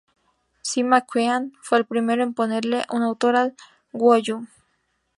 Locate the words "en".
2.23-2.33